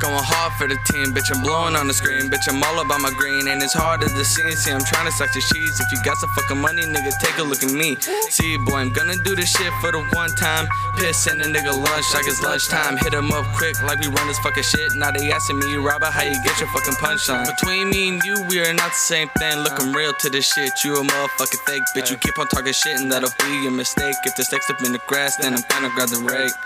Going 0.00 0.16
hard 0.16 0.56
for 0.56 0.64
the 0.64 0.80
team, 0.88 1.12
bitch. 1.12 1.28
I'm 1.28 1.44
blowing 1.44 1.76
on 1.76 1.86
the 1.86 1.92
screen, 1.92 2.32
bitch. 2.32 2.48
I'm 2.48 2.56
all 2.64 2.80
about 2.80 3.04
my 3.04 3.12
green, 3.20 3.48
and 3.52 3.60
it's 3.60 3.76
hard 3.76 4.02
as 4.02 4.14
the 4.16 4.24
scene. 4.24 4.56
See, 4.56 4.72
I'm 4.72 4.80
trying 4.80 5.04
to 5.04 5.12
suck 5.12 5.28
the 5.36 5.44
cheese. 5.44 5.76
If 5.76 5.92
you 5.92 6.00
got 6.02 6.16
some 6.16 6.30
fucking 6.32 6.56
money, 6.56 6.88
nigga, 6.88 7.12
take 7.20 7.36
a 7.36 7.44
look 7.44 7.62
at 7.62 7.68
me. 7.68 8.00
See, 8.32 8.56
boy, 8.64 8.80
I'm 8.80 8.92
gonna 8.96 9.20
do 9.20 9.36
this 9.36 9.52
shit 9.52 9.68
for 9.84 9.92
the 9.92 10.00
one 10.16 10.32
time. 10.40 10.72
Piss 10.96 11.26
and 11.28 11.42
a 11.42 11.44
nigga 11.44 11.76
lunch 11.76 12.08
like 12.16 12.24
it's 12.24 12.40
lunchtime. 12.40 12.96
Hit 12.96 13.12
him 13.12 13.30
up 13.30 13.44
quick 13.52 13.76
like 13.84 14.00
we 14.00 14.08
run 14.08 14.26
this 14.26 14.40
fucking 14.40 14.64
shit. 14.64 14.96
Now 14.96 15.12
they 15.12 15.30
asking 15.30 15.60
me, 15.60 15.76
Robert, 15.76 16.16
how 16.16 16.24
you 16.24 16.36
get 16.48 16.56
your 16.58 16.72
fucking 16.72 16.96
punchline? 16.96 17.44
Between 17.44 17.90
me 17.90 18.08
and 18.08 18.24
you, 18.24 18.40
we 18.48 18.64
are 18.64 18.72
not 18.72 18.96
the 18.96 19.04
same 19.04 19.28
thing. 19.36 19.60
Look, 19.60 19.76
I'm 19.76 19.92
real 19.92 20.14
to 20.16 20.30
this 20.30 20.48
shit. 20.48 20.72
You 20.82 20.96
a 20.96 21.04
motherfucking 21.04 21.60
fake, 21.68 21.84
bitch. 21.94 22.10
You 22.10 22.16
keep 22.16 22.38
on 22.38 22.48
talking 22.48 22.72
shit, 22.72 22.98
and 22.98 23.12
that'll 23.12 23.36
be 23.44 23.52
your 23.68 23.72
mistake. 23.72 24.16
If 24.24 24.34
the 24.34 24.44
stakes 24.44 24.70
up 24.70 24.80
in 24.82 24.92
the 24.92 25.00
grass, 25.06 25.36
then 25.36 25.52
I'm 25.52 25.64
gonna 25.68 25.92
grab 25.92 26.08
the 26.08 26.24
rake. 26.24 26.56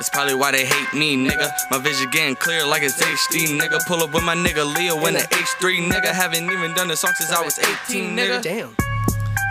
That's 0.00 0.08
probably 0.08 0.32
why 0.32 0.50
they 0.50 0.64
hate 0.64 0.94
me, 0.94 1.14
nigga. 1.14 1.52
My 1.70 1.76
vision 1.76 2.08
getting 2.08 2.34
clear 2.34 2.64
like 2.64 2.82
it's 2.82 2.96
HD, 2.96 3.60
nigga. 3.60 3.84
Pull 3.84 4.02
up 4.02 4.14
with 4.14 4.24
my 4.24 4.34
nigga 4.34 4.64
Leo 4.64 4.96
in 5.04 5.12
the 5.12 5.20
H3, 5.20 5.92
nigga. 5.92 6.08
Haven't 6.08 6.50
even 6.50 6.72
done 6.72 6.88
the 6.88 6.96
song 6.96 7.12
since 7.18 7.30
I 7.30 7.44
was 7.44 7.58
18, 7.58 8.16
nigga. 8.16 8.40
Damn. 8.40 8.74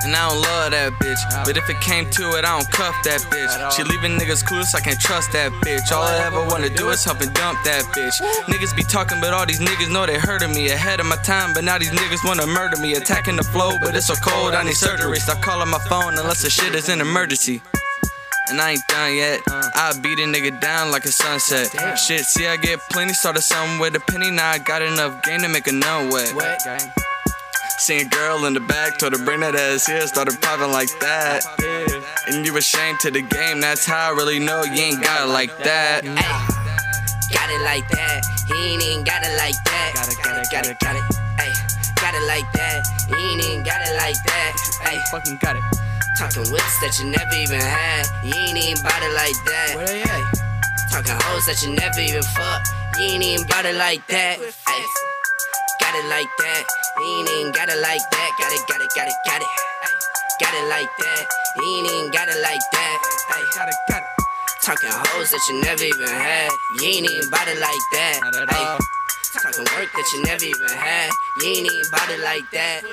And 0.02 0.16
I 0.16 0.28
don't 0.28 0.42
love 0.42 0.72
that 0.72 0.94
bitch. 0.94 1.22
But 1.46 1.56
if 1.56 1.70
it 1.70 1.80
came 1.82 2.10
to 2.10 2.34
it, 2.34 2.46
I 2.46 2.58
don't 2.58 2.66
cuff 2.72 2.96
that 3.04 3.22
bitch. 3.30 3.78
She 3.78 3.84
leaving 3.84 4.18
niggas 4.18 4.42
clueless, 4.44 4.74
I 4.74 4.80
can't 4.80 5.00
trust 5.00 5.32
that 5.34 5.52
bitch. 5.62 5.92
All 5.92 6.02
I 6.02 6.18
ever 6.26 6.44
wanna 6.48 6.76
do 6.76 6.90
is 6.90 7.06
hump 7.06 7.22
and 7.22 7.32
dump 7.36 7.62
that 7.66 7.86
bitch. 7.94 8.18
Niggas 8.50 8.76
be 8.76 8.82
talking, 8.82 9.22
but 9.22 9.32
all 9.32 9.46
these 9.46 9.60
niggas 9.60 9.94
know 9.94 10.08
they 10.08 10.18
hurting 10.18 10.52
me. 10.52 10.72
Ahead 10.72 11.00
of 11.00 11.06
my 11.06 11.18
time, 11.18 11.54
but 11.54 11.64
now 11.64 11.78
these 11.78 11.92
niggas 11.92 12.26
wanna 12.26 12.48
murder 12.48 12.78
me. 12.78 12.96
Attacking 12.96 13.36
the 13.36 13.44
flow, 13.44 13.78
but 13.84 13.96
it's 13.96 14.08
so 14.08 14.16
cold, 14.16 14.56
I 14.56 14.64
need 14.64 14.74
surgery. 14.74 15.20
Stop 15.20 15.44
calling 15.44 15.70
my 15.70 15.78
phone 15.90 16.18
unless 16.18 16.42
the 16.42 16.50
shit 16.50 16.74
is 16.74 16.90
an 16.90 17.02
emergency. 17.02 17.62
And 18.50 18.60
I 18.60 18.72
ain't 18.72 18.88
done 18.88 19.16
yet. 19.16 19.42
Uh. 19.50 19.70
I 19.76 19.94
beat 20.02 20.20
a 20.20 20.24
nigga 20.24 20.60
down 20.60 20.92
like 20.92 21.06
a 21.06 21.12
sunset. 21.12 21.70
Shit, 21.98 22.26
see, 22.26 22.48
I 22.48 22.58
get 22.58 22.80
plenty. 22.90 23.14
Started 23.14 23.42
something 23.42 23.80
with 23.80 23.96
a 23.96 24.00
penny. 24.00 24.32
Now 24.32 24.50
I 24.52 24.58
got 24.58 24.82
enough 24.82 25.22
game 25.24 25.42
to 25.42 25.50
make 25.50 25.68
a 25.68 25.72
nun 25.72 26.10
wet. 26.10 26.34
Wet. 26.34 26.60
Seen 27.78 28.08
a 28.08 28.10
girl 28.10 28.46
in 28.46 28.54
the 28.54 28.60
back, 28.60 28.98
told 28.98 29.14
her 29.14 29.24
bring 29.24 29.40
that 29.40 29.56
ass 29.56 29.86
here. 29.86 30.06
Started 30.08 30.42
popping 30.42 30.72
like 30.72 30.90
that. 31.00 31.46
And 32.28 32.46
you 32.46 32.58
ashamed 32.58 33.00
to 33.02 33.12
the 33.12 33.22
game. 33.22 33.62
That's 33.62 33.86
how 33.86 34.12
I 34.12 34.16
really 34.16 34.40
know 34.40 34.64
you 34.64 34.82
ain't 34.82 35.04
got 35.04 35.28
it 35.28 35.32
like 35.32 35.56
that. 35.64 36.04
Ay, 36.06 37.32
got 37.32 37.50
it 37.50 37.62
like 37.62 37.88
that. 37.90 38.26
He 38.48 38.74
ain't 38.74 38.84
even 38.84 39.04
got 39.06 39.24
it 39.24 39.36
like 39.38 39.56
that. 39.66 39.92
Got 39.96 40.10
it, 40.10 40.18
got 40.24 40.38
it, 40.38 40.52
got 40.52 40.68
it, 40.68 40.80
got 40.80 40.96
it. 40.96 41.04
Ay, 41.40 41.54
got 42.02 42.14
it 42.16 42.26
like 42.28 42.52
that. 42.54 42.84
He 43.08 43.32
ain't 43.32 43.44
even 43.46 43.64
got 43.64 43.82
it 43.88 43.96
like 43.96 44.18
that. 44.26 44.54
Ay, 44.84 44.98
Fucking 45.12 45.38
got 45.42 45.56
it. 45.56 45.89
Talking 46.20 46.44
whips 46.52 46.76
that 46.84 47.00
you 47.00 47.08
never 47.08 47.36
even 47.40 47.64
had. 47.64 48.04
You 48.28 48.36
ain't 48.36 48.60
even 48.60 48.76
bought 48.84 49.00
it 49.00 49.16
like 49.16 49.40
that. 49.48 49.72
Where 49.80 49.88
they 49.88 50.04
at? 50.04 50.24
Talking 50.92 51.16
hoes 51.16 51.48
that 51.48 51.64
you 51.64 51.72
never 51.72 51.96
even 52.04 52.20
fucked. 52.36 52.68
You 53.00 53.16
ain't 53.16 53.24
even 53.24 53.48
bought 53.48 53.64
it 53.64 53.80
like 53.80 54.04
that. 54.12 54.36
Ay, 54.68 54.84
got 55.80 55.96
it 55.96 56.04
like 56.12 56.28
that. 56.44 56.64
He 57.00 57.08
ain't 57.24 57.32
even 57.40 57.56
got 57.56 57.72
it 57.72 57.80
like 57.80 58.04
that. 58.04 58.30
Got 58.36 58.52
it, 58.52 58.60
got 58.68 58.84
it, 58.84 58.92
got 58.92 59.08
it, 59.08 59.16
got 59.24 59.40
it. 59.40 59.48
Ay, 59.48 59.96
got 60.44 60.54
it 60.60 60.68
like 60.68 60.92
that. 61.00 61.24
He 61.64 61.68
ain't 61.80 61.88
even 61.88 62.12
got 62.12 62.28
it 62.28 62.40
like 62.44 62.66
that. 62.68 62.98
Ay, 63.32 63.44
Got 63.56 63.72
it, 63.72 63.80
got 63.88 64.04
it. 64.04 64.10
Talking 64.60 64.92
hoes 64.92 65.32
that 65.32 65.44
you 65.48 65.64
never 65.64 65.88
even 65.88 66.12
had. 66.20 66.52
You 66.84 67.00
ain't 67.00 67.08
even 67.08 67.32
bought 67.32 67.48
it 67.48 67.64
like 67.64 67.86
that. 67.96 68.20
Not 68.28 68.36
at 68.36 68.52
Ay, 68.52 68.76
all. 68.76 68.80
Talking 69.40 69.64
work 69.72 69.88
that 69.88 70.08
you 70.12 70.20
never 70.28 70.44
even 70.44 70.68
had. 70.68 71.16
You 71.40 71.48
ain't 71.48 71.72
even 71.72 71.88
bought 71.96 72.12
it 72.12 72.20
like 72.20 72.44
that. 72.52 72.84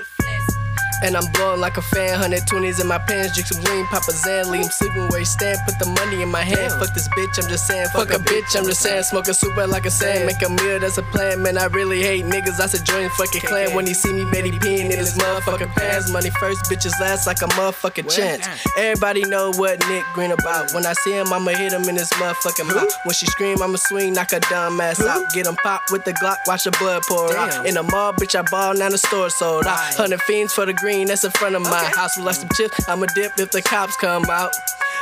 And 1.02 1.16
I'm 1.16 1.30
blowing 1.32 1.60
like 1.60 1.76
a 1.76 1.82
fan, 1.82 2.18
120s 2.18 2.80
in 2.80 2.86
my 2.86 2.98
pants, 2.98 3.34
drink 3.34 3.46
some 3.46 3.62
lean, 3.64 3.86
Papa 3.86 4.12
Zan, 4.12 4.50
leave 4.50 4.64
him 4.64 4.70
sleeping 4.70 5.08
where 5.08 5.20
he 5.20 5.24
stand, 5.24 5.58
put 5.66 5.78
the 5.78 5.86
money 5.86 6.22
in 6.22 6.30
my 6.30 6.42
hand. 6.42 6.72
Fuck 6.80 6.94
this 6.94 7.08
bitch, 7.08 7.42
I'm 7.42 7.48
just 7.48 7.66
saying, 7.66 7.88
fuck 7.92 8.10
a 8.10 8.18
bitch, 8.18 8.56
I'm 8.56 8.64
just 8.64 8.80
saying, 8.80 9.02
smoke 9.04 9.28
a 9.28 9.34
super 9.34 9.66
like 9.66 9.84
a 9.84 9.90
sand, 9.90 10.24
make 10.26 10.40
a 10.42 10.48
meal, 10.48 10.80
that's 10.80 10.98
a 10.98 11.02
plan, 11.02 11.42
man. 11.42 11.58
I 11.58 11.66
really 11.66 12.02
hate 12.02 12.24
niggas, 12.24 12.60
I 12.60 12.66
said 12.66 12.86
join 12.86 13.10
fucking 13.10 13.42
clan. 13.42 13.74
When 13.74 13.86
he 13.86 13.94
see 13.94 14.12
me, 14.12 14.24
he 14.24 14.52
peeing 14.52 14.90
in 14.90 14.98
his 14.98 15.16
motherfucking 15.18 15.74
pants. 15.74 16.10
Money 16.10 16.30
first, 16.40 16.64
bitches 16.70 16.98
last 17.00 17.26
like 17.26 17.42
a 17.42 17.46
motherfucking 17.56 18.10
chance. 18.14 18.46
Everybody 18.78 19.24
know 19.24 19.52
what 19.56 19.86
Nick 19.88 20.04
Green 20.14 20.32
about. 20.32 20.72
When 20.72 20.86
I 20.86 20.92
see 20.94 21.12
him, 21.12 21.32
I'ma 21.32 21.50
hit 21.50 21.72
him 21.72 21.82
in 21.88 21.96
his 21.96 22.10
motherfucking 22.10 22.74
mouth. 22.74 22.92
When 23.04 23.14
she 23.14 23.26
scream, 23.26 23.60
I'ma 23.62 23.76
swing, 23.76 24.14
knock 24.14 24.30
her 24.30 24.40
dumb 24.40 24.80
ass 24.80 25.04
out. 25.04 25.32
Get 25.32 25.46
him 25.46 25.56
pop 25.56 25.82
with 25.90 26.04
the 26.04 26.12
Glock, 26.12 26.36
watch 26.46 26.64
the 26.64 26.70
blood 26.72 27.02
pour 27.08 27.36
out. 27.36 27.66
In 27.66 27.74
the 27.74 27.82
mall, 27.82 28.12
bitch, 28.14 28.38
I 28.38 28.42
ball, 28.42 28.74
now 28.74 28.88
the 28.88 28.98
store 28.98 29.30
sold 29.30 29.66
out. 29.66 29.94
Hundred 29.94 30.22
fiends 30.22 30.52
for 30.52 30.64
the 30.64 30.72
green, 30.86 31.08
that's 31.08 31.24
in 31.24 31.32
front 31.32 31.56
of 31.56 31.62
my 31.62 31.82
house. 31.98 32.16
We 32.16 32.22
like 32.22 32.36
some 32.36 32.48
chips, 32.54 32.78
I'ma 32.88 33.06
dip 33.16 33.32
if 33.42 33.50
the 33.50 33.60
cops 33.60 33.96
come 33.96 34.22
out. 34.30 34.54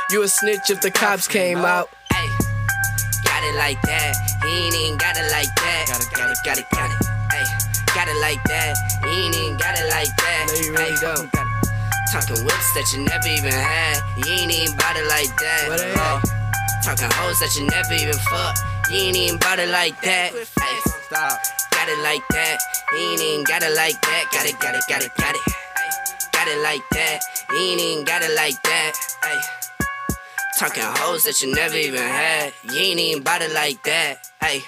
You 0.09 0.23
a 0.23 0.27
snitch 0.27 0.71
if 0.71 0.81
the 0.81 0.89
cops 0.89 1.27
came 1.27 1.59
out. 1.59 1.89
Ay, 2.11 2.25
got 3.21 3.43
it 3.45 3.53
like 3.53 3.79
that. 3.83 4.17
He 4.41 4.65
ain't 4.65 4.73
even 4.81 4.97
got 4.97 5.13
it 5.13 5.29
like 5.29 5.53
that. 5.61 5.85
Got 5.85 6.01
it, 6.01 6.09
got 6.09 6.29
it, 6.33 6.37
got 6.41 6.57
it, 6.57 6.65
got 6.73 6.89
it. 6.89 6.97
Ay, 7.29 7.45
got 7.93 8.07
it 8.09 8.17
like 8.17 8.41
that. 8.49 8.73
He 9.05 9.29
ain't 9.29 9.35
even 9.37 9.57
got 9.61 9.77
it 9.77 9.85
like 9.93 10.09
that. 10.09 10.41
No, 10.49 10.53
you 10.57 10.73
really 10.73 10.97
Ay, 10.97 11.05
don't. 11.05 11.29
Talking 12.09 12.41
whips 12.41 12.69
that 12.73 12.89
you 12.89 13.05
never 13.05 13.29
even 13.29 13.53
had. 13.53 14.01
You 14.25 14.41
ain't 14.41 14.51
even 14.57 14.73
bought 14.81 14.97
it 14.97 15.05
like 15.05 15.29
that. 15.37 15.69
Where 15.69 15.77
they 15.77 15.93
Ay, 15.93 16.17
at? 16.17 16.81
Talking 16.81 17.13
hoes 17.13 17.37
that 17.45 17.53
you 17.53 17.69
never 17.69 17.93
even 17.93 18.17
fucked. 18.25 18.57
You 18.89 19.05
ain't 19.05 19.17
even 19.21 19.37
bought 19.37 19.61
it 19.61 19.69
like 19.69 20.01
that. 20.01 20.33
Ay, 20.33 20.81
Stop. 21.05 21.37
got 21.69 21.85
it 21.93 22.01
like 22.01 22.25
that. 22.33 22.57
He 22.97 23.13
ain't 23.13 23.21
even 23.21 23.43
got 23.45 23.61
it 23.61 23.75
like 23.77 24.01
that. 24.01 24.33
Got 24.33 24.49
it, 24.49 24.57
got 24.57 24.73
it, 24.73 24.83
got 24.89 25.05
it, 25.05 25.13
got 25.13 25.35
it. 25.37 25.64
Ay, 26.45 26.49
got 26.49 26.57
it 26.57 26.61
like 26.63 26.89
that. 26.91 27.19
He 27.51 27.71
ain't 27.71 27.81
even 27.81 28.05
got 28.05 28.21
it 28.21 28.35
like 28.35 28.61
that. 28.63 28.93
Ay, 29.23 29.41
talking 30.59 30.83
hoes 30.83 31.23
that 31.23 31.41
you 31.41 31.53
never 31.53 31.75
even 31.75 31.99
had. 31.99 32.53
You 32.71 32.77
ain't 32.77 32.99
even 32.99 33.23
bought 33.23 33.41
it 33.41 33.53
like 33.53 33.83
that. 33.83 34.27
Ay, 34.41 34.63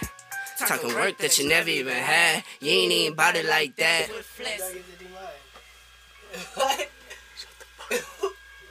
talking 0.57 0.93
work 0.95 1.17
that 1.19 1.37
you 1.37 1.47
never 1.47 1.69
even 1.69 1.93
had. 1.93 2.43
You 2.61 2.71
ain't 2.71 2.91
even 2.91 3.15
bought 3.15 3.35
it 3.35 3.45
like 3.45 3.75
that. 3.75 4.09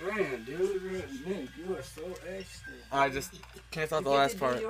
Man, 0.03 0.45
dude, 0.45 0.83
man, 1.27 1.49
you 1.57 1.77
are 1.77 1.83
so 1.83 2.03
extra. 2.29 2.73
I 2.93 3.09
just 3.09 3.35
cancel 3.71 3.99
out 3.99 4.05
the 4.05 4.11
last 4.11 4.39
part. 4.39 4.63